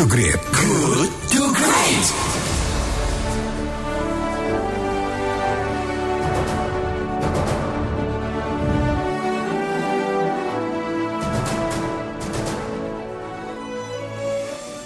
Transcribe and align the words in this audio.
to 0.00 0.08
Great. 0.08 0.40
Good 0.56 1.10
to 1.36 1.42
Great. 1.52 2.06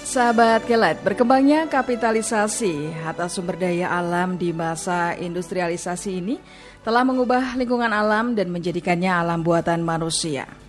Sahabat 0.03 0.67
Kelet, 0.67 0.99
berkembangnya 1.07 1.71
kapitalisasi 1.71 2.91
atas 3.07 3.39
sumber 3.39 3.55
daya 3.55 3.95
alam 3.95 4.35
di 4.35 4.51
masa 4.51 5.15
industrialisasi 5.15 6.11
ini 6.11 6.43
telah 6.83 7.07
mengubah 7.07 7.55
lingkungan 7.55 7.95
alam 7.95 8.35
dan 8.35 8.51
menjadikannya 8.51 9.15
alam 9.15 9.47
buatan 9.47 9.79
manusia. 9.79 10.64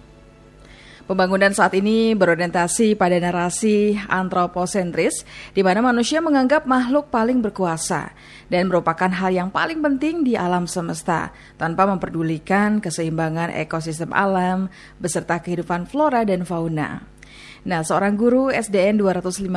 Pembangunan 1.05 1.53
saat 1.53 1.77
ini 1.77 2.17
berorientasi 2.17 2.97
pada 2.97 3.13
narasi 3.21 3.93
antroposentris, 4.09 5.21
di 5.53 5.61
mana 5.61 5.85
manusia 5.85 6.17
menganggap 6.17 6.65
makhluk 6.65 7.13
paling 7.13 7.45
berkuasa 7.45 8.09
dan 8.49 8.65
merupakan 8.65 9.13
hal 9.13 9.29
yang 9.29 9.53
paling 9.53 9.85
penting 9.85 10.25
di 10.25 10.33
alam 10.33 10.65
semesta, 10.65 11.29
tanpa 11.61 11.85
memperdulikan 11.85 12.81
keseimbangan 12.81 13.53
ekosistem 13.53 14.09
alam 14.17 14.65
beserta 14.97 15.37
kehidupan 15.37 15.85
flora 15.85 16.25
dan 16.25 16.41
fauna. 16.41 17.14
Nah, 17.65 17.81
seorang 17.81 18.13
guru 18.13 18.53
SDN 18.53 19.01
215 19.01 19.49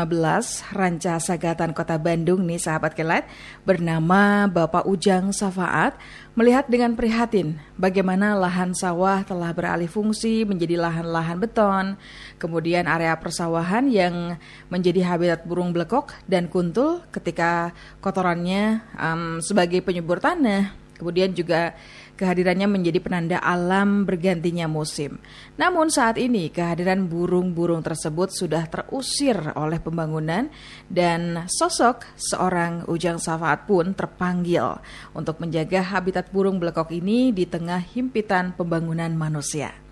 Ranca 0.73 1.21
Sagatan 1.21 1.77
Kota 1.77 2.01
Bandung 2.01 2.41
nih 2.41 2.57
sahabat 2.57 2.97
kelet 2.97 3.29
bernama 3.69 4.49
Bapak 4.49 4.89
Ujang 4.89 5.29
Safaat 5.29 5.93
melihat 6.33 6.65
dengan 6.73 6.97
prihatin 6.97 7.61
bagaimana 7.77 8.33
lahan 8.33 8.73
sawah 8.73 9.21
telah 9.29 9.53
beralih 9.53 9.93
fungsi 9.93 10.49
menjadi 10.49 10.81
lahan-lahan 10.81 11.37
beton, 11.37 12.01
kemudian 12.41 12.89
area 12.89 13.13
persawahan 13.13 13.93
yang 13.93 14.41
menjadi 14.73 15.05
habitat 15.05 15.45
burung 15.45 15.77
blekok 15.77 16.17
dan 16.25 16.49
kuntul 16.49 17.05
ketika 17.13 17.77
kotorannya 18.01 18.81
um, 18.97 19.45
sebagai 19.45 19.85
penyubur 19.85 20.17
tanah, 20.17 20.73
kemudian 20.97 21.37
juga 21.37 21.77
kehadirannya 22.19 22.67
menjadi 22.67 22.99
penanda 22.99 23.39
alam 23.39 24.03
bergantinya 24.03 24.67
musim. 24.67 25.23
Namun 25.55 25.89
saat 25.89 26.19
ini 26.19 26.51
kehadiran 26.51 27.07
burung-burung 27.07 27.81
tersebut 27.81 28.35
sudah 28.35 28.67
terusir 28.67 29.39
oleh 29.55 29.79
pembangunan 29.79 30.51
dan 30.91 31.47
sosok 31.47 32.05
seorang 32.19 32.85
Ujang 32.91 33.23
Safaat 33.23 33.71
pun 33.71 33.95
terpanggil 33.95 34.83
untuk 35.15 35.39
menjaga 35.39 35.81
habitat 35.95 36.35
burung 36.35 36.59
belekok 36.59 36.91
ini 36.91 37.31
di 37.31 37.47
tengah 37.47 37.81
himpitan 37.81 38.53
pembangunan 38.59 39.15
manusia. 39.15 39.88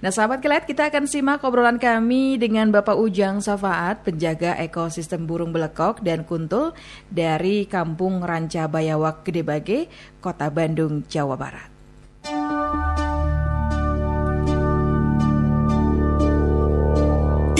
Nah 0.00 0.10
sahabat 0.10 0.42
kelet 0.42 0.64
kita 0.66 0.90
akan 0.90 1.06
simak 1.06 1.44
obrolan 1.46 1.78
kami 1.78 2.36
dengan 2.36 2.68
Bapak 2.72 2.98
Ujang 2.98 3.38
Safaat, 3.38 4.02
penjaga 4.02 4.58
ekosistem 4.58 5.24
burung 5.24 5.54
belekok 5.54 6.02
dan 6.02 6.26
kuntul 6.26 6.74
dari 7.06 7.64
Kampung 7.70 8.24
Ranca 8.24 8.66
Bayawak 8.66 9.22
Gedebage, 9.22 9.86
Kota 10.18 10.50
Bandung, 10.50 11.06
Jawa 11.06 11.36
Barat. 11.38 11.68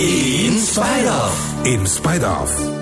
In 0.02 0.58
spite 0.58 1.06
of. 1.06 1.32
In 1.66 1.86
spite 1.86 2.24
of. 2.24 2.81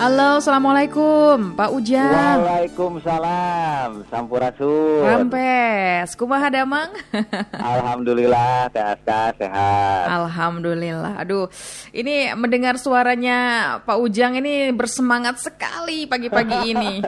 Halo, 0.00 0.40
assalamualaikum, 0.40 1.60
Pak 1.60 1.76
Ujang. 1.76 2.40
Waalaikumsalam, 2.40 4.08
Sampurasun. 4.08 5.04
Rampes, 5.04 6.16
kumaha 6.16 6.48
damang? 6.48 6.88
Alhamdulillah, 7.76 8.72
sehat 8.72 9.04
sehat. 9.36 10.08
Alhamdulillah. 10.08 11.20
Aduh, 11.20 11.52
ini 11.92 12.32
mendengar 12.32 12.80
suaranya 12.80 13.76
Pak 13.84 14.00
Ujang 14.00 14.40
ini 14.40 14.72
bersemangat 14.72 15.36
sekali 15.36 16.08
pagi-pagi 16.08 16.72
ini. 16.72 17.04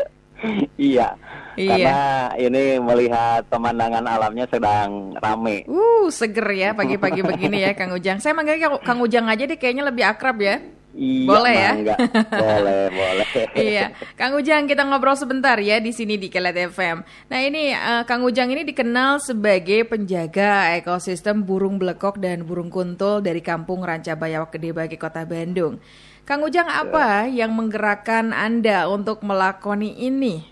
iya. 0.88 1.20
Iya. 1.60 1.68
Karena 1.68 2.00
ini 2.40 2.80
melihat 2.80 3.44
pemandangan 3.52 4.08
alamnya 4.08 4.48
sedang 4.48 5.12
rame. 5.20 5.68
Uh, 5.68 6.08
seger 6.08 6.48
ya 6.56 6.72
pagi-pagi 6.72 7.20
begini 7.20 7.60
ya 7.60 7.76
Kang 7.76 7.92
Ujang. 7.92 8.24
Saya 8.24 8.32
manggil 8.32 8.56
Kang 8.80 9.04
Ujang 9.04 9.28
aja 9.28 9.44
deh 9.44 9.60
kayaknya 9.60 9.84
lebih 9.84 10.08
akrab 10.08 10.40
ya. 10.40 10.64
Iya, 10.96 11.28
Boleh 11.28 11.54
ya? 11.60 11.72
Boleh, 12.40 12.82
boleh. 12.88 13.26
iya, 13.52 13.92
Kang 14.16 14.32
Ujang 14.32 14.64
kita 14.64 14.80
ngobrol 14.80 15.12
sebentar 15.12 15.60
ya 15.60 15.76
di 15.76 15.92
sini 15.92 16.16
di 16.16 16.32
Kelet 16.32 16.72
FM. 16.72 17.04
Nah 17.28 17.40
ini 17.44 17.76
eh, 17.76 18.02
Kang 18.08 18.24
Ujang 18.24 18.48
ini 18.48 18.64
dikenal 18.64 19.20
sebagai 19.20 19.84
penjaga 19.84 20.72
ekosistem 20.80 21.44
burung 21.44 21.76
belekok 21.76 22.16
dan 22.16 22.48
burung 22.48 22.72
kuntul 22.72 23.20
dari 23.20 23.44
Kampung 23.44 23.84
Ranca 23.84 24.16
Bayawak 24.16 24.56
Gede 24.56 24.72
bagi 24.72 24.96
Kota 24.96 25.28
Bandung. 25.28 25.76
Kang 26.24 26.40
Ujang 26.40 26.64
apa 26.64 27.28
yang 27.28 27.52
menggerakkan 27.52 28.32
Anda 28.32 28.88
untuk 28.88 29.20
melakoni 29.20 30.00
ini? 30.00 30.48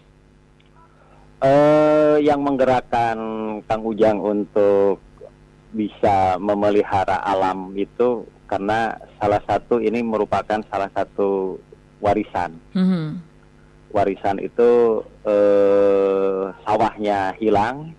Eh, 1.40 2.20
yang 2.20 2.44
menggerakkan 2.44 3.16
Kang 3.64 3.80
Ujang 3.80 4.20
untuk 4.20 5.00
bisa 5.72 6.36
memelihara 6.36 7.18
alam 7.24 7.72
itu 7.74 8.28
karena 8.44 8.94
salah 9.16 9.40
satu 9.44 9.80
ini 9.80 10.00
merupakan 10.00 10.60
salah 10.68 10.90
satu 10.92 11.56
warisan. 11.98 12.56
Mhm. 12.76 13.20
Warisan 13.90 14.38
itu 14.38 15.00
eh, 15.24 16.42
sawahnya 16.62 17.32
hilang, 17.40 17.96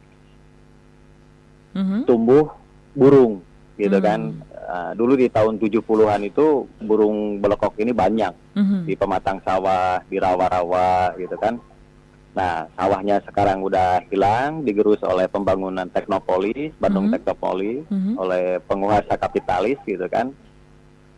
Mhm. 1.73 2.05
tumbuh 2.05 2.47
burung 2.93 3.41
gitu 3.75 3.97
Hmm. 3.99 4.05
kan. 4.05 4.21
Uh, 4.65 4.91
dulu 4.97 5.13
di 5.13 5.29
tahun 5.29 5.61
70-an 5.61 6.25
itu 6.25 6.65
burung 6.81 7.37
belekok 7.37 7.77
ini 7.77 7.93
banyak 7.93 8.33
Mhm. 8.57 8.89
di 8.89 8.97
pematang 8.97 9.37
sawah, 9.45 10.01
di 10.09 10.17
rawa-rawa 10.17 11.13
gitu 11.21 11.37
kan. 11.37 11.61
Nah, 12.35 12.67
sawahnya 12.75 13.23
sekarang 13.23 13.63
udah 13.63 14.03
hilang 14.11 14.67
digerus 14.67 14.99
oleh 15.07 15.23
pembangunan 15.31 15.87
Teknopolis, 15.87 16.75
Bandung 16.75 17.07
Mhm. 17.07 17.13
Teknopolis, 17.15 17.87
Mhm. 17.87 18.13
oleh 18.19 18.59
penguasa 18.67 19.15
kapitalis 19.15 19.79
gitu 19.87 20.03
kan. 20.11 20.35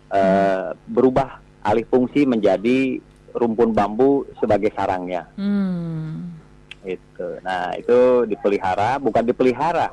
Uh, 0.08 0.72
berubah 0.88 1.42
alih 1.68 1.84
fungsi 1.90 2.24
menjadi 2.24 3.02
rumpun 3.36 3.76
bambu 3.76 4.24
sebagai 4.40 4.72
sarangnya. 4.72 5.28
Hmm. 5.36 6.32
Itu. 6.88 7.44
Nah, 7.44 7.76
itu 7.76 8.24
dipelihara, 8.24 8.96
bukan 9.04 9.28
dipelihara, 9.28 9.92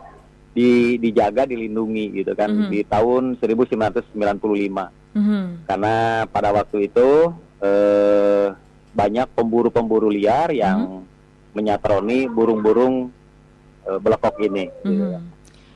di 0.54 1.02
dijaga, 1.02 1.50
dilindungi 1.50 2.22
gitu 2.22 2.30
kan 2.38 2.46
Mhm. 2.46 2.70
di 2.70 2.80
tahun 2.86 3.34
1995. 3.42 4.86
Mhm. 5.18 5.66
Karena 5.66 6.22
pada 6.30 6.54
waktu 6.54 6.86
itu 6.86 7.34
eh 7.58 8.54
banyak 8.94 9.26
pemburu-pemburu 9.34 10.06
liar 10.14 10.54
yang 10.54 11.02
Mhm. 11.02 11.13
Menyatroni 11.54 12.26
burung-burung 12.26 13.08
belekok 13.84 14.36
ini. 14.42 14.64
gitu. 14.82 15.04
Mhm. 15.14 15.22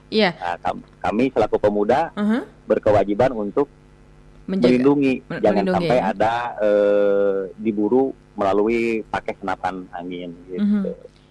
Iya. 0.08 0.30
Nah, 0.34 0.56
kam- 0.58 0.84
kami 0.98 1.28
selaku 1.28 1.56
pemuda 1.56 2.08
Mhm. 2.16 2.40
berkewajiban 2.64 3.30
untuk 3.30 3.68
Menjaga. 4.48 4.64
melindungi, 4.72 5.14
Men- 5.22 5.40
jangan 5.44 5.54
melindungi, 5.62 5.76
sampai 5.76 5.98
ya. 6.00 6.04
ada 6.08 6.34
eh, 6.58 7.38
diburu 7.54 8.04
melalui 8.32 9.04
pakai 9.04 9.36
senapan 9.36 9.84
angin 9.92 10.32
gitu. 10.48 10.58
Mhm. 10.58 10.82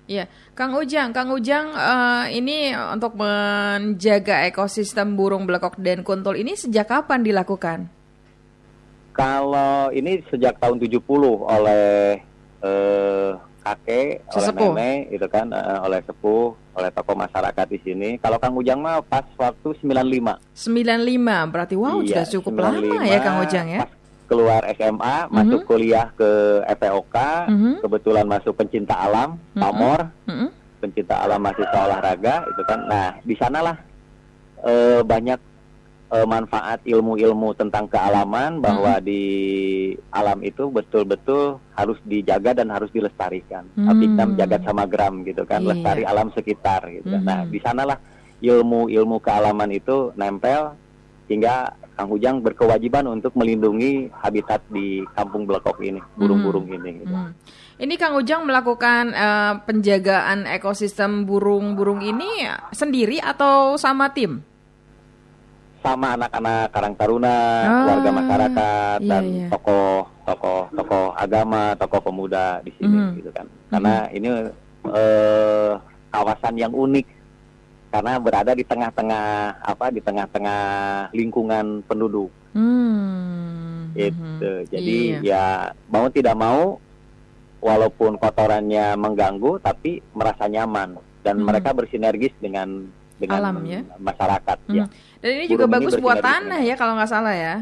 Iya, 0.08 0.24
Kang 0.54 0.72
Ujang, 0.72 1.12
Kang 1.12 1.34
Ujang 1.34 1.74
eh, 1.74 2.38
ini 2.38 2.72
untuk 2.72 3.18
menjaga 3.18 4.46
ekosistem 4.46 5.18
burung 5.18 5.44
belekok 5.44 5.76
dan 5.78 6.00
kuntul 6.00 6.38
ini 6.38 6.54
sejak 6.54 6.88
kapan 6.88 7.26
dilakukan? 7.26 7.90
Kalau 9.12 9.90
ini 9.90 10.22
sejak 10.30 10.62
tahun 10.62 10.78
70 10.78 11.02
oleh 11.42 12.22
eh, 12.58 13.32
kakek, 13.68 14.24
Sesepuh. 14.32 14.72
oleh 14.72 14.80
nenek, 14.80 15.00
itu 15.12 15.28
kan, 15.28 15.46
eh, 15.52 15.80
oleh 15.84 16.00
sepuh, 16.04 16.46
oleh 16.78 16.90
tokoh 16.94 17.16
masyarakat 17.18 17.66
di 17.68 17.80
sini. 17.84 18.10
Kalau 18.18 18.38
Kang 18.38 18.56
Ujang 18.56 18.80
mah 18.80 19.02
pas 19.02 19.26
waktu 19.36 19.70
95. 19.82 20.40
95, 20.54 21.50
berarti 21.50 21.76
wow 21.76 22.00
Iya, 22.00 22.24
sudah 22.24 22.26
cukup 22.40 22.54
lama 22.58 22.80
95, 22.80 23.04
ya 23.04 23.20
Kang 23.20 23.38
Ujang 23.44 23.68
ya? 23.68 23.80
Pas 23.84 23.92
keluar 24.28 24.62
SMA, 24.72 25.16
masuk 25.32 25.60
kuliah 25.64 26.08
ke 26.14 26.32
FPOK, 26.68 27.16
Mhm. 27.48 27.72
kebetulan 27.80 28.26
masuk 28.28 28.54
pencinta 28.54 28.96
alam, 28.96 29.40
Mhm. 29.56 29.60
pamor, 29.60 30.00
Mhm. 30.28 30.48
pencinta 30.78 31.16
alam 31.18 31.40
mahasiswa 31.40 31.80
olahraga, 31.82 32.36
itu 32.46 32.62
kan. 32.64 32.80
Nah, 32.86 33.08
di 33.22 33.36
sanalah 33.36 33.78
eh, 34.58 35.06
banyak 35.06 35.38
eh, 36.08 36.24
manfaat 36.24 36.80
ilmu-ilmu 36.88 37.52
tentang 37.54 37.92
kealaman 37.92 38.64
bahwa 38.64 38.96
di 39.04 39.24
alam 40.10 40.40
itu 40.40 40.72
betul-betul 40.72 41.60
harus 41.76 42.00
dijaga 42.08 42.56
dan 42.56 42.72
harus 42.72 42.88
dilestarikan. 42.96 43.68
Hmm. 43.76 43.92
Artinya 43.92 44.24
menjaga 44.24 44.58
sama 44.64 44.88
gram 44.88 45.22
gitu 45.28 45.44
kan, 45.44 45.60
Iya. 45.64 45.70
lestari 45.76 46.04
alam 46.08 46.32
sekitar 46.32 46.82
gitu. 46.92 47.12
kan. 47.12 47.22
Nah, 47.28 47.40
di 47.44 47.60
sanalah 47.60 48.00
ilmu-ilmu 48.40 49.20
kealaman 49.20 49.74
itu 49.74 50.14
nempel 50.16 50.78
hingga 51.28 51.76
Kang 51.98 52.14
Ujang 52.14 52.46
berkewajiban 52.46 53.10
untuk 53.10 53.34
melindungi 53.34 54.14
habitat 54.22 54.62
di 54.70 55.02
Kampung 55.18 55.50
Belekok 55.50 55.82
ini, 55.82 55.98
burung-burung 56.14 56.70
ini. 56.70 57.02
gitu. 57.04 57.10
Mhm. 57.10 57.32
Ini 57.78 57.94
Kang 57.98 58.14
Ujang 58.16 58.46
melakukan 58.46 59.12
eh, 59.12 59.54
penjagaan 59.66 60.46
ekosistem 60.46 61.26
burung-burung 61.26 62.00
ini 62.00 62.46
sendiri 62.72 63.18
atau 63.20 63.76
sama 63.76 64.14
tim? 64.14 64.46
Bersama 65.88 66.20
anak-anak 66.20 66.68
Karang 66.76 66.96
Taruna, 67.00 67.38
Ah, 67.64 67.86
warga 67.88 68.10
masyarakat 68.12 68.98
iya, 69.00 69.08
dan 69.08 69.24
iya. 69.24 69.48
tokoh 69.48 70.04
tokoh 70.28 70.68
tokoh 70.76 71.06
agama, 71.16 71.80
tokoh 71.80 72.04
pemuda 72.04 72.60
di 72.60 72.76
sini 72.76 72.92
Mhm. 72.92 73.12
gitu 73.16 73.32
kan. 73.32 73.48
Karena 73.72 73.96
ini 74.12 74.28
eh, 74.84 75.72
kawasan 76.12 76.60
yang 76.60 76.76
unik 76.76 77.08
karena 77.88 78.20
berada 78.20 78.52
di 78.52 78.64
tengah-tengah 78.64 79.28
apa 79.64 79.88
di 79.88 80.04
tengah-tengah 80.04 80.64
lingkungan 81.12 81.80
penduduk 81.84 82.36
Hmm. 82.52 83.88
itu. 83.96 84.44
mhm. 84.44 84.68
Jadi 84.68 85.00
Iya. 85.24 85.24
ya 85.24 85.44
mau 85.88 86.12
tidak 86.12 86.36
mau 86.36 86.84
walaupun 87.64 88.20
kotorannya 88.20 89.00
mengganggu 89.00 89.64
tapi 89.64 90.04
merasa 90.12 90.52
nyaman 90.52 91.00
dan 91.24 91.40
Mhm. 91.40 91.48
mereka 91.48 91.72
bersinergis 91.72 92.36
dengan 92.40 92.92
dengan 93.18 93.40
Alam, 93.42 93.66
ya? 93.66 93.82
masyarakat 93.98 94.58
Hmm. 94.66 94.76
ya. 94.78 94.86
Dan 95.18 95.30
ini 95.34 95.46
juga 95.46 95.66
Burung 95.66 95.74
ini 95.74 95.76
bagus 95.82 95.94
buat 95.98 96.18
bersinergi 96.18 96.30
tanah 96.46 96.60
ya 96.64 96.76
kalau 96.78 96.94
nggak 96.96 97.10
salah 97.10 97.36
ya. 97.36 97.56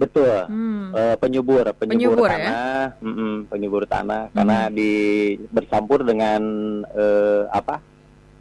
Betul. 0.00 0.36
Hmm. 0.48 0.96
Eh, 0.96 1.16
penyubur, 1.20 1.64
penyubur, 1.76 1.92
Penyubur, 1.92 2.28
ya? 2.32 2.32
tanah, 2.40 2.84
mm-mm, 3.04 3.34
penyubur 3.52 3.82
tanah, 3.84 4.22
Hmm. 4.30 4.34
karena 4.34 4.58
di 4.72 4.92
bercampur 5.50 6.00
dengan 6.02 6.40
eh, 6.88 7.42
apa 7.50 7.76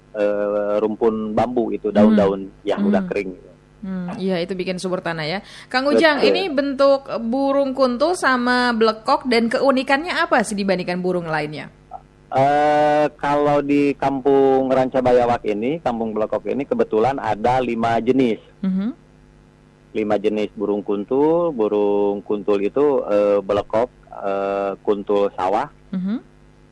eh, 0.10 0.75
rumpun 0.81 1.38
bambu 1.38 1.69
itu 1.69 1.94
daun-daun 1.94 2.50
yang 2.63 2.81
Hmm. 2.81 2.89
udah 2.89 3.04
kering. 3.06 3.31
Hmm, 3.80 4.12
iya 4.19 4.44
itu 4.44 4.51
bikin 4.51 4.75
subur 4.75 5.00
tanah 5.00 5.24
ya. 5.24 5.39
Kang 5.71 5.88
Ujang, 5.88 6.19
Betul. 6.19 6.30
ini 6.36 6.42
bentuk 6.51 7.07
burung 7.24 7.71
kuntul 7.71 8.12
sama 8.12 8.75
blekok 8.75 9.24
dan 9.30 9.48
keunikannya 9.48 10.12
apa 10.12 10.44
sih 10.44 10.51
dibandingkan 10.51 11.00
burung 11.00 11.30
lainnya? 11.30 11.71
Eh, 12.30 13.06
kalau 13.18 13.66
di 13.66 13.98
Kampung 13.98 14.70
Rancabayawak 14.70 15.42
ini, 15.50 15.81
Kampung 15.81 16.14
Blokok 16.14 16.46
ini 16.46 16.62
kebetulan 16.62 17.18
ada 17.18 17.58
lima 17.58 17.98
jenis, 17.98 18.38
Mhm. 18.62 18.94
lima 19.98 20.16
jenis 20.22 20.54
burung 20.54 20.86
kuntul. 20.86 21.50
Burung 21.50 22.22
kuntul 22.22 22.62
itu 22.62 23.02
eh, 23.10 23.42
belekok, 23.42 23.90
eh, 24.14 24.72
kuntul 24.86 25.34
sawah, 25.34 25.74
Mhm. 25.90 26.22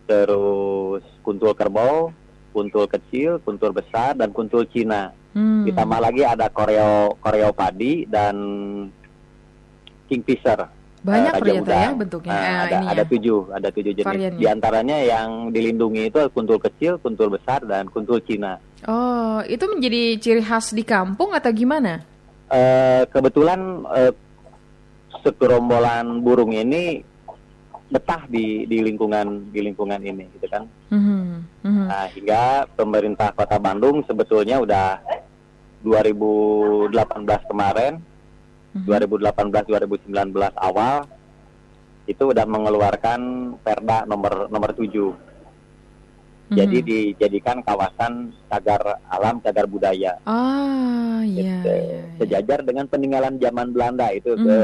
terus 0.06 1.02
kuntul 1.26 1.58
kerbau, 1.58 2.14
kuntul 2.54 2.86
kecil, 2.86 3.42
kuntul 3.42 3.74
besar, 3.74 4.14
dan 4.14 4.30
kuntul 4.30 4.70
Cina. 4.70 5.10
Hmm. 5.34 5.66
Ditambah 5.66 6.00
lagi 6.02 6.22
ada 6.26 6.50
koreo 6.54 7.18
koreo 7.18 7.50
padi 7.54 8.06
dan 8.10 8.34
kingfisher. 10.06 10.70
Banyak 11.06 11.34
Raja 11.38 11.44
ternyata 11.46 11.74
ya 11.78 11.90
bentuknya. 11.94 12.34
Eh, 12.34 12.58
ada 12.58 12.76
ini 12.82 12.86
ada 12.90 13.04
ya. 13.06 13.10
tujuh, 13.10 13.40
ada 13.54 13.68
tujuh 13.70 13.92
jenis. 13.94 14.08
Variannya. 14.10 14.40
Di 14.42 14.46
antaranya 14.50 14.98
yang 14.98 15.30
dilindungi 15.54 16.10
itu 16.10 16.20
kuntul 16.34 16.58
kecil, 16.58 16.98
kuntul 16.98 17.30
besar, 17.30 17.62
dan 17.64 17.86
kuntul 17.88 18.18
Cina. 18.26 18.58
Oh, 18.90 19.40
itu 19.46 19.62
menjadi 19.70 20.18
ciri 20.18 20.42
khas 20.42 20.74
di 20.74 20.82
kampung 20.82 21.38
atau 21.38 21.54
gimana? 21.54 22.02
Eh, 22.50 23.06
kebetulan 23.14 23.86
eh, 23.94 24.14
segerombolan 25.22 26.24
burung 26.26 26.54
ini 26.56 27.04
betah 27.88 28.28
di 28.28 28.68
di 28.68 28.84
lingkungan 28.84 29.54
di 29.54 29.60
lingkungan 29.64 30.02
ini, 30.02 30.28
gitu 30.36 30.48
kan. 30.52 30.68
Mhm. 30.92 31.46
Mhm. 31.64 31.86
Nah, 31.88 32.06
hingga 32.12 32.44
pemerintah 32.76 33.32
Kota 33.32 33.56
Bandung 33.62 34.04
sebetulnya 34.04 34.60
udah 34.60 35.00
2018 35.86 37.48
kemarin, 37.48 38.02
Mhm. 38.78 38.86
2018-2019 38.86 40.54
awal 40.54 41.10
itu 42.08 42.24
udah 42.24 42.46
mengeluarkan 42.48 43.20
Perda 43.60 44.08
nomor 44.08 44.48
nomor 44.48 44.72
7. 44.72 45.12
Jadi 46.48 46.80
Mhm. 46.80 46.88
dijadikan 46.88 47.60
kawasan 47.60 48.32
cagar 48.48 49.04
alam, 49.12 49.44
cagar 49.44 49.68
budaya. 49.68 50.16
Ah, 50.24 51.20
iya. 51.28 51.60
Gitu. 51.60 51.68
iya, 51.68 51.76
iya. 51.84 52.02
Sejajar 52.24 52.64
dengan 52.64 52.88
peninggalan 52.88 53.36
zaman 53.36 53.76
Belanda 53.76 54.08
itu 54.16 54.32
Mhm. 54.32 54.46
ke 54.48 54.58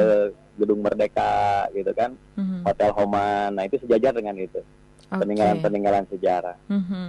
Gedung 0.64 0.80
Merdeka 0.80 1.68
gitu 1.76 1.92
kan, 1.92 2.16
Mhm. 2.40 2.64
Hotel 2.64 2.92
Homan. 2.96 3.60
Nah, 3.60 3.68
itu 3.68 3.76
sejajar 3.84 4.16
dengan 4.16 4.40
itu. 4.40 4.64
Peninggalan-peninggalan 5.12 6.06
sejarah. 6.10 6.56
Mhm. 6.68 7.04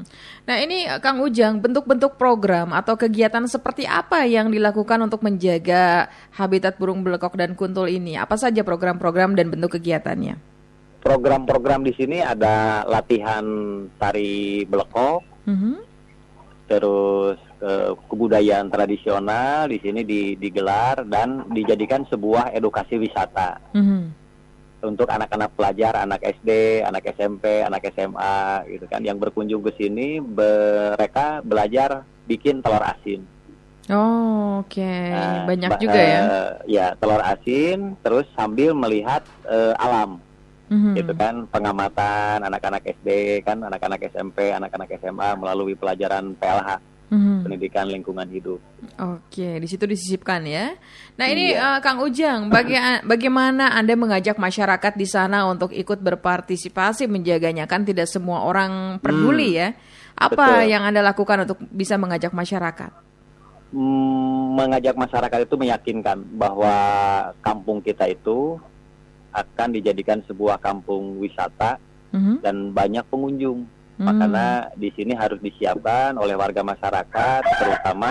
Nah 0.44 0.56
ini 0.60 0.84
eh, 0.84 1.00
Kang 1.00 1.20
Ujang, 1.20 1.60
bentuk-bentuk 1.60 2.18
program 2.18 2.72
atau 2.72 2.98
kegiatan 2.98 3.44
seperti 3.46 3.84
apa 3.84 4.26
yang 4.26 4.50
dilakukan 4.50 5.00
untuk 5.00 5.22
menjaga 5.22 6.08
habitat 6.32 6.76
burung 6.76 7.00
belekok 7.00 7.38
dan 7.38 7.54
kuntul 7.54 7.86
ini? 7.86 8.18
Apa 8.18 8.34
saja 8.34 8.60
program-program 8.60 9.38
dan 9.38 9.48
bentuk 9.48 9.78
kegiatannya? 9.78 10.36
Program-program 11.00 11.84
di 11.84 11.92
sini 11.92 12.20
ada 12.20 12.84
latihan 12.84 13.44
tari 13.96 14.64
belekok, 14.64 15.20
Mhm. 15.44 15.72
terus 16.64 17.36
eh, 17.60 17.96
kebudayaan 18.08 18.68
tradisional 18.68 19.72
di 19.72 19.80
sini 19.80 20.04
di- 20.04 20.36
digelar 20.36 21.00
dan 21.08 21.48
dijadikan 21.48 22.04
sebuah 22.04 22.52
edukasi 22.52 23.00
wisata 23.00 23.56
Mhm. 23.72 24.23
Untuk 24.84 25.08
anak-anak 25.08 25.50
pelajar, 25.52 25.96
anak 25.98 26.20
SD, 26.22 26.50
anak 26.80 27.04
SMP, 27.10 27.64
anak 27.64 27.82
SMA 27.90 28.36
gitu 28.68 28.84
kan 28.84 29.00
yang 29.00 29.16
berkunjung 29.16 29.64
ke 29.64 29.72
sini 29.74 30.20
be- 30.20 30.94
mereka 30.94 31.40
belajar 31.40 31.90
bikin 32.24 32.60
telur 32.60 32.80
asin. 32.80 33.24
Oh, 33.86 34.64
Oke, 34.64 34.80
Nah, 35.12 35.44
banyak 35.44 35.70
ba- 35.70 35.76
juga 35.76 35.98
ya. 35.98 36.20
eh, 36.22 36.50
ya 36.70 36.86
telur 36.94 37.20
asin 37.20 37.98
terus 38.00 38.24
sambil 38.32 38.72
melihat 38.72 39.20
eh, 39.44 39.74
alam 39.76 40.22
Mhm. 40.70 40.94
gitu 40.94 41.12
kan 41.12 41.44
pengamatan 41.44 42.40
anak-anak 42.40 42.80
SD 42.80 43.08
kan 43.42 43.60
anak-anak 43.60 44.00
SMP, 44.06 44.48
anak-anak 44.48 44.88
SMA 44.94 45.36
melalui 45.36 45.74
pelajaran 45.74 46.32
PLH 46.32 46.80
Mhm. 47.04 47.44
pendidikan 47.44 47.86
lingkungan 47.86 48.26
hidup. 48.26 48.58
Oke, 48.96 49.60
di 49.60 49.66
situ 49.66 49.84
disisipkan 49.84 50.40
ya. 50.42 50.72
Nah 51.14 51.26
ini 51.26 51.52
Iya. 51.52 51.76
eh, 51.76 51.78
Kang 51.80 52.00
Ujang, 52.00 52.48
baga- 52.48 53.02
bagaimana 53.02 53.70
Anda 53.70 53.92
mengajak 53.92 54.34
masyarakat 54.34 54.92
di 54.92 55.04
sana 55.04 55.44
untuk 55.44 55.70
ikut 55.70 56.00
berpartisipasi 56.00 57.04
menjaganya? 57.04 57.64
Kan 57.64 57.84
tidak 57.84 58.08
semua 58.08 58.42
orang 58.42 58.98
peduli 58.98 59.54
ya. 59.54 59.76
Apa 60.14 60.62
betul. 60.62 60.70
yang 60.70 60.82
Anda 60.82 61.02
lakukan 61.02 61.42
untuk 61.42 61.58
bisa 61.68 61.94
mengajak 61.96 62.30
masyarakat? 62.30 62.90
Mm, 63.70 64.54
mengajak 64.54 64.94
masyarakat 64.94 65.38
itu 65.44 65.54
meyakinkan 65.58 66.22
bahwa 66.32 66.74
kampung 67.42 67.82
kita 67.82 68.06
itu 68.06 68.54
akan 69.30 69.68
dijadikan 69.74 70.22
sebuah 70.22 70.62
kampung 70.62 71.18
wisata 71.18 71.74
Mhm. 72.14 72.38
dan 72.40 72.70
banyak 72.70 73.02
pengunjung. 73.04 73.66
Hmm. 73.94 74.10
Makanya 74.10 74.74
di 74.74 74.90
sini 74.90 75.14
harus 75.14 75.38
disiapkan 75.38 76.18
oleh 76.18 76.34
warga 76.34 76.66
masyarakat, 76.66 77.40
terutama 77.58 78.10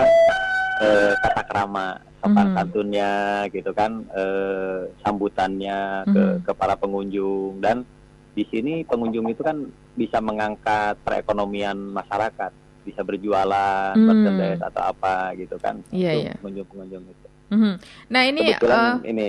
eh, 0.74 1.14
tata 1.22 1.42
krama, 1.46 1.88
sopan 2.18 2.50
Hmm. 2.50 2.56
santunnya, 2.58 3.12
gitu 3.46 3.70
kan, 3.70 4.02
eh, 4.10 4.90
sambutannya 5.06 6.02
ke, 6.02 6.18
Hmm. 6.18 6.38
ke 6.42 6.50
para 6.50 6.74
pengunjung 6.74 7.62
dan 7.62 7.86
di 8.34 8.42
sini 8.50 8.82
pengunjung 8.82 9.30
itu 9.30 9.46
kan 9.46 9.70
bisa 9.94 10.18
mengangkat 10.18 10.98
perekonomian 11.06 11.78
masyarakat, 11.78 12.50
bisa 12.82 13.06
berjualan, 13.06 13.94
Hmm. 13.94 14.02
merchandise 14.02 14.66
atau 14.66 14.82
apa 14.82 15.30
gitu 15.38 15.54
kan, 15.62 15.78
Iya, 15.94 16.10
untuk 16.10 16.24
iya. 16.26 16.32
pengunjung-pengunjung 16.42 17.04
itu. 17.06 17.26
Mhm. 17.54 17.74
Nah 18.10 18.22
ini, 18.26 18.40
Kebetulan 18.50 18.82
eh, 18.82 19.10
ini 19.14 19.28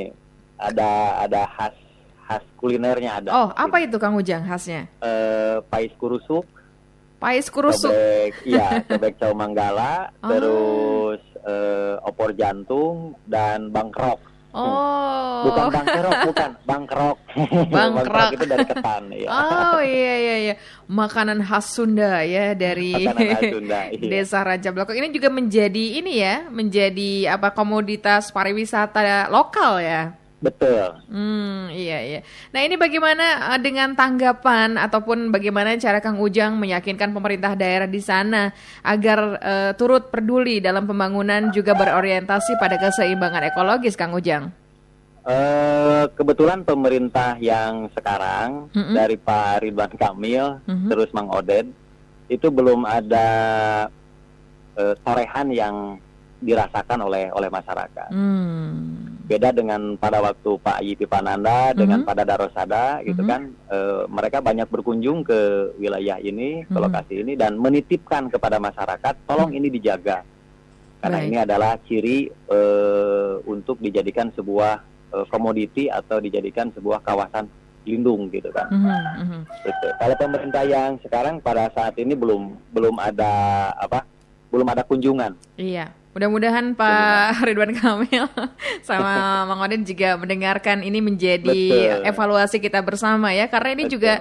ada 0.58 0.89
ada 1.22 1.41
khas 1.46 1.75
khas 2.25 2.41
kulinernya 2.55 3.22
ada. 3.22 3.29
oh 3.32 3.50
apa 3.51 3.77
itu 3.79 3.96
Kang 3.96 4.13
Ujang 4.13 4.44
khasnya? 4.44 4.89
Eh, 5.00 5.62
pais 5.65 5.94
kurusuk, 5.94 6.46
Pais 7.15 7.48
kurusuk. 7.48 7.89
cobek, 7.89 8.34
iya, 8.44 8.82
cobek 8.89 9.15
cau 9.15 9.32
manggala, 9.32 10.10
Ah. 10.20 10.29
terus 10.29 11.22
eh, 11.39 11.96
opor 12.01 12.34
jantung 12.34 13.13
dan 13.24 13.70
bangkrok. 13.70 14.20
Oh. 14.55 15.51
Bukan 15.51 15.67
bangkerok, 15.67 16.15
bukan 16.32 16.51
bangkrok. 16.63 17.17
Bangkrok. 17.75 18.29
itu 18.34 18.46
dari 18.48 18.63
ketan, 18.63 19.03
ya. 19.12 19.27
Oh 19.27 19.79
iya 19.84 20.13
iya 20.15 20.36
iya. 20.41 20.53
Makanan 20.88 21.44
khas 21.44 21.75
Sunda 21.75 22.24
ya 22.24 22.55
dari 22.55 22.96
khas 23.05 23.44
Sunda, 23.51 23.91
iya. 23.91 24.00
Desa 24.00 24.41
Ranca 24.41 24.72
Blokok. 24.72 24.96
Ini 24.96 25.12
juga 25.12 25.27
menjadi 25.27 26.00
ini 26.00 26.24
ya, 26.24 26.48
menjadi 26.48 27.36
apa 27.36 27.51
komoditas 27.51 28.32
pariwisata 28.32 29.27
lokal 29.27 29.84
ya. 29.84 30.15
Betul. 30.44 31.00
Hmm, 31.10 31.72
iya 31.72 32.00
iya. 32.04 32.20
Nah, 32.51 32.62
ini 32.62 32.75
bagaimana 32.75 33.56
eh, 33.56 33.60
dengan 33.63 33.96
tanggapan 33.96 34.75
ataupun 34.77 35.32
bagaimana 35.32 35.74
cara 35.80 36.04
Kang 36.04 36.20
Ujang 36.20 36.60
meyakinkan 36.60 37.15
pemerintah 37.15 37.56
daerah 37.56 37.88
di 37.88 38.04
sana 38.04 38.51
agar 38.84 39.20
eh, 39.42 39.72
turut 39.80 40.12
peduli 40.12 40.60
dalam 40.60 40.86
pembangunan 40.86 41.50
juga 41.50 41.74
berorientasi 41.74 42.60
pada 42.62 42.77
keseimbangan 42.77 43.48
ekologis, 43.50 43.96
Kang 43.98 44.13
Ujang? 44.13 44.51
Eh, 45.25 46.06
kebetulan 46.13 46.62
pemerintah 46.62 47.34
yang 47.42 47.89
sekarang 47.98 48.70
Mm-mm. 48.70 48.94
dari 48.94 49.18
Pak 49.18 49.65
Ridwan 49.65 49.94
Kamil 49.98 50.62
Mhm. 50.70 50.86
terus 50.86 51.10
Mang 51.18 51.34
Oded 51.34 51.65
itu 52.30 52.48
belum 52.54 52.86
ada 52.86 53.27
eh, 54.77 54.94
torehan 55.01 55.50
yang 55.50 55.98
dirasakan 56.44 57.10
oleh 57.10 57.34
oleh 57.34 57.50
masyarakat. 57.50 58.13
Hmm. 58.13 59.05
Beda 59.25 59.50
dengan 59.50 59.98
pada 59.98 60.22
waktu 60.22 60.62
Pak 60.62 60.86
Yipi 60.86 61.10
Pananda 61.10 61.74
dengan 61.74 62.05
Mhm. 62.05 62.08
pada 62.08 62.22
Darosada 62.22 63.01
gitu 63.01 63.25
Mhm. 63.25 63.29
kan, 63.29 63.41
eh, 63.74 64.03
mereka 64.05 64.38
banyak 64.38 64.70
berkunjung 64.70 65.25
ke 65.25 65.74
wilayah 65.82 66.22
ini, 66.22 66.62
ke 66.70 66.77
Mhm. 66.77 66.84
lokasi 66.86 67.13
ini 67.25 67.34
dan 67.34 67.58
menitipkan 67.58 68.29
kepada 68.29 68.62
masyarakat, 68.62 69.25
tolong 69.25 69.50
ini 69.50 69.74
dijaga 69.74 70.22
karena 71.01 71.17
Baik. 71.22 71.27
ini 71.27 71.38
adalah 71.41 71.72
ciri 71.82 72.17
eh, 72.29 73.34
untuk 73.50 73.82
dijadikan 73.82 74.29
sebuah 74.29 74.86
eh, 75.15 75.25
komoditi 75.34 75.89
atau 75.89 76.22
dijadikan 76.22 76.70
sebuah 76.75 77.01
kawasan 77.01 77.50
lindung 77.86 78.29
gitu 78.29 78.50
kan. 78.53 78.70
Mhm, 78.70 79.01
mhm. 79.25 79.39
Gitu. 79.65 79.88
Kalau 79.98 80.15
pemerintah 80.17 80.63
yang 80.65 80.98
sekarang 81.01 81.41
pada 81.41 81.70
saat 81.74 81.98
ini 81.98 82.13
belum 82.13 82.53
belum 82.70 82.98
ada 83.01 83.32
apa? 83.74 84.05
Belum 84.53 84.65
ada 84.70 84.86
kunjungan. 84.86 85.34
Iya, 85.58 85.89
mudah-mudahan 86.15 86.79
Pak 86.79 87.43
Ridwan 87.43 87.75
Kamil 87.75 88.24
sama 88.88 89.43
Mang 89.43 89.60
Odin 89.60 89.84
juga 89.84 90.15
mendengarkan 90.15 90.79
ini 90.79 91.03
menjadi 91.03 91.51
Betul. 91.51 92.07
evaluasi 92.07 92.57
kita 92.63 92.79
bersama 92.79 93.36
ya, 93.36 93.51
karena 93.51 93.75
ini 93.75 93.84
Betul. 93.84 93.93
juga 94.00 94.13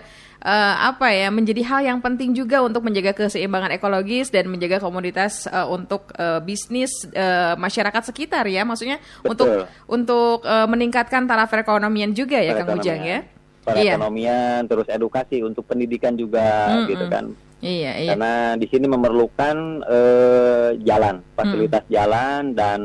eh, 0.43 0.75
apa 0.91 1.15
ya 1.15 1.31
menjadi 1.31 1.63
hal 1.63 1.81
yang 1.87 1.99
penting 2.03 2.35
juga 2.35 2.67
untuk 2.67 2.83
menjaga 2.83 3.15
keseimbangan 3.15 3.79
ekologis 3.79 4.35
dan 4.35 4.51
menjaga 4.51 4.83
komoditas 4.83 5.47
eh, 5.47 5.67
untuk 5.71 6.11
eh, 6.19 6.43
bisnis 6.43 7.07
eh, 7.15 7.55
masyarakat 7.55 8.11
sekitar 8.11 8.51
ya, 8.51 8.67
maksudnya 8.67 8.99
Betul. 9.23 9.31
untuk 9.31 9.49
untuk 9.87 10.39
eh, 10.51 10.67
meningkatkan 10.67 11.31
taraf 11.31 11.47
perekonomian 11.47 12.11
juga 12.11 12.43
ya, 12.43 12.59
Kang 12.59 12.75
Ujang 12.75 13.07
ya. 13.07 13.23
Iya. 13.71 13.97
Perekonomian, 13.97 14.67
terus 14.69 14.91
edukasi 14.91 15.41
untuk 15.41 15.65
pendidikan 15.65 16.13
juga 16.19 16.75
Mm-mm. 16.75 16.91
gitu 16.91 17.07
kan. 17.09 17.25
Iya, 17.65 17.93
iya. 17.97 18.11
Karena 18.13 18.33
di 18.55 18.67
sini 18.69 18.85
memerlukan 18.85 19.57
eh, 19.83 20.69
jalan, 20.85 21.25
fasilitas 21.33 21.85
jalan 21.89 22.53
dan 22.53 22.81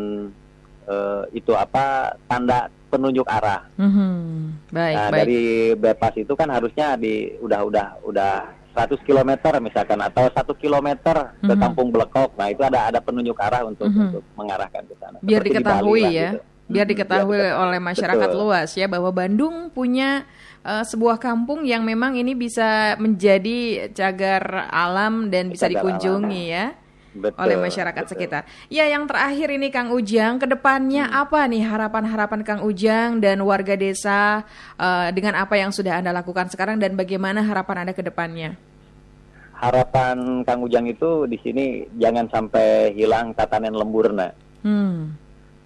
eh, 0.88 1.24
itu 1.36 1.52
apa 1.52 2.16
tanda 2.26 2.72
penunjuk 2.88 3.28
arah. 3.28 3.68
Mhm. 3.76 4.10
Baik, 4.72 4.96
nah, 4.96 5.08
baik. 5.12 5.20
dari 5.22 5.42
bypass 5.76 6.16
itu 6.16 6.34
kan 6.34 6.50
harusnya 6.50 6.96
di 6.96 7.36
udah 7.38 7.62
udah 7.62 7.88
udah 8.02 8.34
100 8.70 8.98
km 9.04 9.30
misalkan 9.60 10.00
atau 10.00 10.32
satu 10.32 10.56
kilometer 10.56 11.36
ke 11.38 11.54
Mhm. 11.54 11.60
Kampung 11.60 11.92
Blekok. 11.92 12.34
Nah, 12.40 12.48
itu 12.48 12.64
ada 12.64 12.88
ada 12.88 12.98
penunjuk 12.98 13.36
arah 13.38 13.68
untuk 13.68 13.86
Mhm. 13.86 14.02
untuk 14.10 14.24
mengarahkan 14.34 14.82
ke 14.88 14.96
sana. 14.98 15.18
biar 15.20 15.44
Seperti 15.44 15.50
di 15.50 15.54
diketahui 15.60 15.92
Bali 15.92 16.02
lah 16.02 16.12
ya, 16.16 16.30
gitu. 16.32 16.40
Biar 16.70 16.86
diketahui 16.86 17.36
diketahui. 17.42 17.62
oleh 17.66 17.80
masyarakat 17.82 18.30
Betul. 18.30 18.40
luas 18.46 18.70
ya 18.78 18.86
bahwa 18.86 19.10
Bandung 19.10 19.74
punya 19.74 20.24
eh, 20.62 20.86
sebuah 20.86 21.18
kampung 21.18 21.66
yang 21.66 21.82
memang 21.82 22.14
ini 22.14 22.38
bisa 22.38 22.94
menjadi 23.02 23.90
cagar 23.92 24.70
alam 24.70 25.34
dan 25.34 25.50
bisa 25.50 25.66
Cagar 25.66 25.82
dikunjungi 25.82 26.44
ya 26.48 26.78
Betul, 27.10 27.42
oleh 27.42 27.58
masyarakat 27.58 28.06
betul. 28.06 28.12
sekitar. 28.14 28.42
Ya, 28.70 28.86
yang 28.86 29.10
terakhir 29.10 29.50
ini 29.50 29.74
Kang 29.74 29.90
Ujang, 29.90 30.38
ke 30.38 30.46
depannya 30.46 31.10
Hmm. 31.10 31.26
apa 31.26 31.42
nih 31.50 31.66
harapan-harapan 31.66 32.46
Kang 32.46 32.62
Ujang 32.62 33.18
dan 33.18 33.42
warga 33.42 33.74
desa 33.74 34.46
eh, 34.78 35.10
dengan 35.10 35.42
apa 35.42 35.58
yang 35.58 35.74
sudah 35.74 36.00
anda 36.00 36.14
lakukan 36.14 36.54
sekarang 36.54 36.78
dan 36.78 36.94
bagaimana 36.94 37.42
harapan 37.42 37.82
anda 37.84 37.98
ke 37.98 38.06
depannya? 38.06 38.54
Harapan 39.58 40.46
Kang 40.48 40.62
Ujang 40.64 40.88
itu 40.88 41.26
di 41.28 41.36
sini 41.42 41.66
jangan 41.98 42.30
sampai 42.32 42.94
hilang 42.96 43.34
tatanan 43.36 43.76
lemburna. 43.76 44.32
Hmm. 44.64 45.12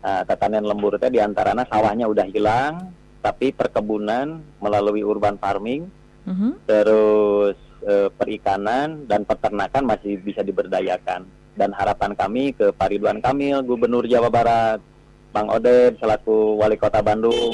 Nah, 0.04 0.28
tatanan 0.28 0.68
lembur 0.68 1.00
itu 1.00 1.08
di 1.08 1.24
antaranya 1.24 1.64
sawahnya 1.64 2.12
udah 2.12 2.28
hilang, 2.28 2.92
tapi 3.24 3.56
perkebunan 3.56 4.44
melalui 4.60 5.00
urban 5.00 5.40
farming, 5.40 5.88
Mhm. 6.28 6.68
terus 6.68 7.56
eh, 7.84 8.08
perikanan 8.16 9.04
dan 9.12 9.28
peternakan 9.28 9.84
masih 9.84 10.16
bisa 10.24 10.40
diberdayakan. 10.40 11.28
Dan 11.52 11.76
harapan 11.76 12.16
kami 12.16 12.56
ke 12.56 12.72
Pak 12.72 12.96
Ridwan 12.96 13.20
Kamil, 13.20 13.60
Gubernur 13.60 14.08
Jawa 14.08 14.32
Barat, 14.32 14.80
Bang 15.36 15.52
Oded 15.52 16.00
selaku 16.00 16.56
Wali 16.64 16.80
Kota 16.80 17.04
Bandung, 17.04 17.52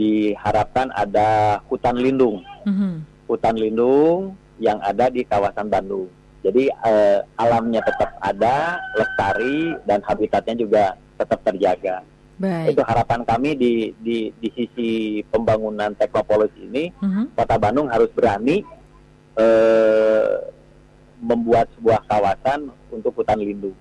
diharapkan 0.00 0.88
ada 0.96 1.60
hutan 1.68 2.00
lindung, 2.00 2.40
Mhm. 2.64 3.04
hutan 3.28 3.56
lindung 3.60 4.40
yang 4.56 4.80
ada 4.80 5.12
di 5.12 5.20
kawasan 5.20 5.68
Bandung. 5.68 6.08
Jadi 6.40 6.72
eh, 6.72 7.20
alamnya 7.36 7.84
tetap 7.84 8.16
ada, 8.24 8.80
lestari 8.96 9.76
dan 9.84 10.00
habitatnya 10.00 10.56
juga 10.56 10.84
tetap 11.22 11.40
terjaga. 11.46 12.02
Baik. 12.36 12.74
Itu 12.74 12.82
harapan 12.82 13.22
kami 13.22 13.54
di 13.54 13.72
di 14.02 14.34
di 14.34 14.48
sisi 14.50 14.90
pembangunan 15.30 15.94
Teknopolis 15.94 16.50
ini 16.58 16.90
Mhm. 16.98 17.38
Kota 17.38 17.56
Bandung 17.56 17.86
harus 17.86 18.10
berani 18.10 18.60
eh, 19.32 20.32
membuat 21.22 21.70
sebuah 21.78 22.04
kawasan 22.04 22.68
untuk 22.92 23.16
hutan 23.16 23.40
lindung. 23.40 23.72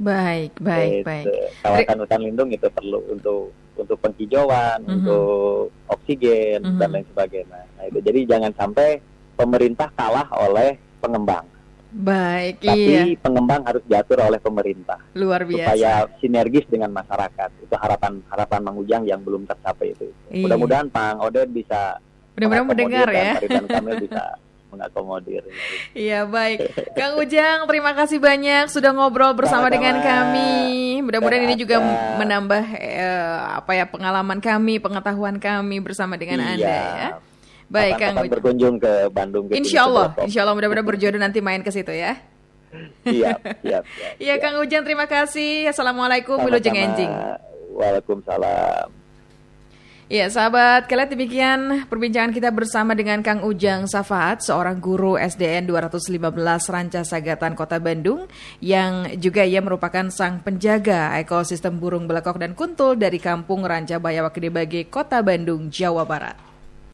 Baik, 0.00 0.56
baik, 0.56 1.04
Gitu. 1.04 1.04
baik. 1.04 1.26
Kawasan 1.60 2.00
hutan 2.00 2.20
lindung 2.24 2.48
itu 2.48 2.64
perlu 2.72 3.04
untuk 3.12 3.52
untuk 3.76 3.96
penghijauan, 4.00 4.80
Mhm. 4.80 4.92
untuk 4.96 5.68
oksigen 5.88 6.64
Mhm. 6.64 6.78
dan 6.80 6.88
lain 6.92 7.06
sebagainya. 7.12 7.60
Nah, 7.76 7.84
itu 7.88 7.98
jadi 8.00 8.20
jangan 8.24 8.52
sampai 8.56 9.00
pemerintah 9.36 9.88
kalah 9.92 10.28
oleh 10.32 10.76
pengembang, 11.00 11.44
Baik, 11.90 12.62
tapi 12.62 12.86
iya. 12.86 13.02
pengembang 13.18 13.66
harus 13.66 13.82
diatur 13.82 14.22
oleh 14.22 14.38
pemerintah 14.38 15.02
Luar 15.12 15.42
biasa. 15.42 15.74
supaya 15.74 15.92
sinergis 16.18 16.62
dengan 16.70 16.94
masyarakat. 16.94 17.50
Itu 17.60 17.74
harapan 17.74 18.22
harapan 18.30 18.60
Mang 18.62 18.78
Ujang 18.78 19.02
yang 19.04 19.20
belum 19.20 19.42
tercapai 19.42 19.92
itu. 19.92 20.06
Iya. 20.30 20.46
Mudah-mudahan 20.46 20.86
Pak 20.86 21.18
Oded 21.18 21.50
bisa 21.50 21.98
Mudah-mudahan 22.38 22.66
mendengar 22.70 23.06
dan 23.10 23.18
ya. 23.18 23.32
Pak 23.34 23.42
Ridwan 23.42 23.66
Kamil 23.74 23.96
bisa 24.00 24.22
mengakomodir. 24.70 25.42
Iya 25.90 26.22
baik, 26.24 26.58
Kang 26.94 27.18
Ujang 27.18 27.66
terima 27.66 27.90
kasih 27.90 28.22
banyak 28.22 28.70
sudah 28.70 28.94
ngobrol 28.94 29.34
bersama 29.34 29.66
Sama-sama. 29.66 29.74
dengan 29.74 29.96
kami. 29.98 30.52
Mudah-mudahan 31.02 31.42
ini 31.42 31.58
juga 31.58 31.82
menambah 32.16 32.64
eh, 32.78 33.10
apa 33.58 33.74
ya 33.74 33.90
pengalaman 33.90 34.38
kami, 34.38 34.78
pengetahuan 34.78 35.42
kami 35.42 35.82
bersama 35.82 36.14
dengan 36.14 36.38
Iya. 36.38 36.50
anda 36.54 36.70
ya. 36.70 37.08
Baik 37.70 38.02
Kang 38.02 38.18
Ujang. 38.18 38.34
berkunjung 38.34 38.74
ke 38.82 38.92
Bandung. 39.14 39.46
ke 39.46 39.54
Insya 39.54 39.86
Allah, 39.86 40.10
Cilacap. 40.10 40.26
Insya 40.26 40.40
Allah 40.42 40.54
mudah-mudahan 40.58 40.88
berjodoh 40.90 41.20
nanti 41.22 41.38
main 41.38 41.62
ke 41.62 41.70
situ 41.70 41.94
ya. 41.94 42.18
Siap, 43.06 43.38
siap, 43.62 43.82
siap. 43.86 44.18
Iya. 44.18 44.34
Kang 44.42 44.58
Ujang 44.58 44.82
terima 44.82 45.06
kasih. 45.06 45.70
Assalamualaikum. 45.70 46.38
Wilujeng 46.42 46.74
Enjing. 46.74 47.10
Waalaikumsalam. 47.74 48.90
Ya, 50.10 50.26
sahabat, 50.26 50.90
kalian 50.90 51.06
demikian 51.14 51.60
perbincangan 51.86 52.34
kita 52.34 52.50
bersama 52.50 52.98
dengan 52.98 53.22
Kang 53.22 53.46
Ujang 53.46 53.86
Safaat, 53.86 54.42
seorang 54.42 54.82
guru 54.82 55.14
SDN 55.14 55.70
215 55.70 56.18
Ranca 56.66 57.06
Sagatan 57.06 57.54
Kota 57.54 57.78
Bandung, 57.78 58.26
yang 58.58 59.06
juga 59.22 59.46
ia 59.46 59.62
merupakan 59.62 60.10
sang 60.10 60.42
penjaga 60.42 61.14
ekosistem 61.14 61.78
burung 61.78 62.10
belekok 62.10 62.42
dan 62.42 62.58
kuntul 62.58 62.98
dari 62.98 63.22
kampung 63.22 63.62
Ranca 63.62 64.02
Bayawa 64.02 64.34
Kedebage, 64.34 64.90
Kota 64.90 65.22
Bandung, 65.22 65.70
Jawa 65.70 66.02
Barat. 66.02 66.49